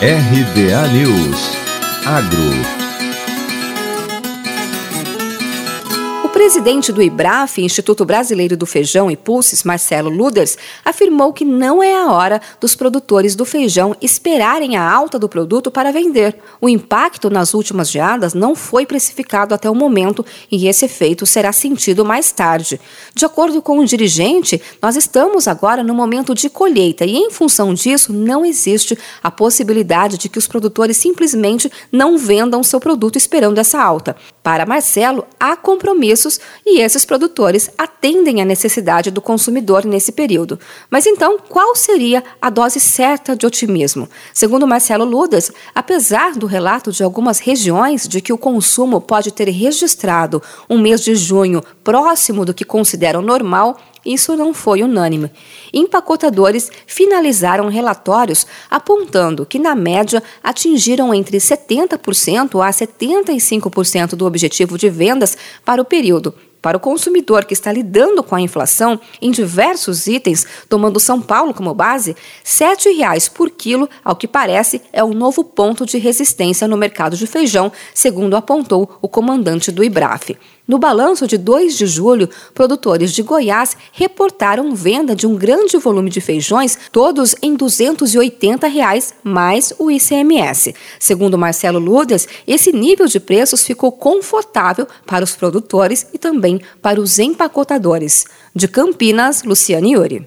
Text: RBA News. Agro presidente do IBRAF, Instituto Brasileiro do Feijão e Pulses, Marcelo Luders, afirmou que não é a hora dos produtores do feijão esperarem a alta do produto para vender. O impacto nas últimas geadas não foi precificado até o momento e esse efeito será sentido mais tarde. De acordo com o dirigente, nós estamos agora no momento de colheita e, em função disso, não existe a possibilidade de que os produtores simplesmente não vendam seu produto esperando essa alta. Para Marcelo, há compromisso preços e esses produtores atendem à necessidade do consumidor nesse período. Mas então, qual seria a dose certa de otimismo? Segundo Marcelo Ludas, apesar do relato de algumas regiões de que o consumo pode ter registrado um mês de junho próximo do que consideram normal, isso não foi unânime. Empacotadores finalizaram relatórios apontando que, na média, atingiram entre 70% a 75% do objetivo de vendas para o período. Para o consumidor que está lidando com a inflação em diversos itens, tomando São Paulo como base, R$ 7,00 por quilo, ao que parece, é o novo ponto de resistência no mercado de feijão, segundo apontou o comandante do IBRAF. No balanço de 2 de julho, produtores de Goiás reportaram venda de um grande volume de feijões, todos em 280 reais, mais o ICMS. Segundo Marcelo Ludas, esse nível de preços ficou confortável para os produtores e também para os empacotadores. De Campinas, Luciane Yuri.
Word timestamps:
RBA 0.00 0.92
News. 0.92 1.56
Agro 2.04 2.85
presidente 6.36 6.92
do 6.92 7.02
IBRAF, 7.02 7.62
Instituto 7.62 8.04
Brasileiro 8.04 8.58
do 8.58 8.66
Feijão 8.66 9.10
e 9.10 9.16
Pulses, 9.16 9.64
Marcelo 9.64 10.10
Luders, 10.10 10.58
afirmou 10.84 11.32
que 11.32 11.46
não 11.46 11.82
é 11.82 11.94
a 11.94 12.12
hora 12.12 12.42
dos 12.60 12.74
produtores 12.74 13.34
do 13.34 13.46
feijão 13.46 13.96
esperarem 14.02 14.76
a 14.76 14.86
alta 14.86 15.18
do 15.18 15.30
produto 15.30 15.70
para 15.70 15.90
vender. 15.90 16.36
O 16.60 16.68
impacto 16.68 17.30
nas 17.30 17.54
últimas 17.54 17.90
geadas 17.90 18.34
não 18.34 18.54
foi 18.54 18.84
precificado 18.84 19.54
até 19.54 19.70
o 19.70 19.74
momento 19.74 20.26
e 20.52 20.68
esse 20.68 20.84
efeito 20.84 21.24
será 21.24 21.54
sentido 21.54 22.04
mais 22.04 22.30
tarde. 22.32 22.78
De 23.14 23.24
acordo 23.24 23.62
com 23.62 23.78
o 23.78 23.86
dirigente, 23.86 24.60
nós 24.82 24.94
estamos 24.94 25.48
agora 25.48 25.82
no 25.82 25.94
momento 25.94 26.34
de 26.34 26.50
colheita 26.50 27.06
e, 27.06 27.16
em 27.16 27.30
função 27.30 27.72
disso, 27.72 28.12
não 28.12 28.44
existe 28.44 28.96
a 29.22 29.30
possibilidade 29.30 30.18
de 30.18 30.28
que 30.28 30.38
os 30.38 30.46
produtores 30.46 30.98
simplesmente 30.98 31.72
não 31.90 32.18
vendam 32.18 32.62
seu 32.62 32.78
produto 32.78 33.16
esperando 33.16 33.56
essa 33.56 33.82
alta. 33.82 34.14
Para 34.42 34.66
Marcelo, 34.66 35.24
há 35.40 35.56
compromisso 35.56 36.25
preços 36.26 36.40
e 36.64 36.80
esses 36.80 37.04
produtores 37.04 37.70
atendem 37.78 38.42
à 38.42 38.44
necessidade 38.44 39.10
do 39.10 39.20
consumidor 39.20 39.84
nesse 39.84 40.12
período. 40.12 40.58
Mas 40.90 41.06
então, 41.06 41.38
qual 41.48 41.74
seria 41.74 42.22
a 42.42 42.50
dose 42.50 42.80
certa 42.80 43.36
de 43.36 43.46
otimismo? 43.46 44.08
Segundo 44.34 44.66
Marcelo 44.66 45.04
Ludas, 45.04 45.52
apesar 45.74 46.34
do 46.34 46.46
relato 46.46 46.90
de 46.90 47.04
algumas 47.04 47.38
regiões 47.38 48.08
de 48.08 48.20
que 48.20 48.32
o 48.32 48.38
consumo 48.38 49.00
pode 49.00 49.32
ter 49.32 49.48
registrado 49.48 50.42
um 50.68 50.78
mês 50.78 51.00
de 51.00 51.14
junho 51.14 51.62
próximo 51.84 52.44
do 52.44 52.54
que 52.54 52.64
consideram 52.64 53.22
normal, 53.22 53.78
isso 54.06 54.36
não 54.36 54.54
foi 54.54 54.82
unânime. 54.82 55.30
Empacotadores 55.72 56.70
finalizaram 56.86 57.68
relatórios 57.68 58.46
apontando 58.70 59.44
que, 59.44 59.58
na 59.58 59.74
média, 59.74 60.22
atingiram 60.42 61.12
entre 61.12 61.38
70% 61.38 62.64
a 62.64 62.70
75% 62.70 64.14
do 64.14 64.24
objetivo 64.24 64.78
de 64.78 64.88
vendas 64.88 65.36
para 65.64 65.82
o 65.82 65.84
período. 65.84 66.34
Para 66.66 66.78
o 66.78 66.80
consumidor 66.80 67.44
que 67.44 67.54
está 67.54 67.72
lidando 67.72 68.24
com 68.24 68.34
a 68.34 68.40
inflação 68.40 69.00
em 69.22 69.30
diversos 69.30 70.08
itens, 70.08 70.44
tomando 70.68 70.98
São 70.98 71.20
Paulo 71.20 71.54
como 71.54 71.72
base, 71.72 72.10
R$ 72.10 72.16
7,00 72.44 73.30
por 73.30 73.50
quilo, 73.50 73.88
ao 74.04 74.16
que 74.16 74.26
parece, 74.26 74.82
é 74.92 75.04
o 75.04 75.14
novo 75.14 75.44
ponto 75.44 75.86
de 75.86 75.96
resistência 75.98 76.66
no 76.66 76.76
mercado 76.76 77.16
de 77.16 77.24
feijão, 77.24 77.70
segundo 77.94 78.36
apontou 78.36 78.98
o 79.00 79.08
comandante 79.08 79.70
do 79.70 79.84
IBRAF. 79.84 80.36
No 80.66 80.78
balanço 80.78 81.28
de 81.28 81.38
2 81.38 81.76
de 81.78 81.86
julho, 81.86 82.28
produtores 82.52 83.12
de 83.12 83.22
Goiás 83.22 83.76
reportaram 83.92 84.74
venda 84.74 85.14
de 85.14 85.24
um 85.24 85.36
grande 85.36 85.76
volume 85.76 86.10
de 86.10 86.20
feijões, 86.20 86.76
todos 86.90 87.36
em 87.40 87.54
280 87.54 88.66
reais, 88.66 89.14
mais 89.22 89.72
o 89.78 89.90
ICMS. 89.90 90.74
Segundo 90.98 91.38
Marcelo 91.38 91.78
Ludas, 91.78 92.26
esse 92.48 92.72
nível 92.72 93.06
de 93.06 93.20
preços 93.20 93.62
ficou 93.62 93.92
confortável 93.92 94.88
para 95.06 95.22
os 95.22 95.36
produtores 95.36 96.06
e 96.12 96.18
também 96.18 96.60
para 96.82 97.00
os 97.00 97.18
empacotadores. 97.20 98.24
De 98.52 98.66
Campinas, 98.66 99.44
Luciane 99.44 99.92
Yuri. 99.92 100.24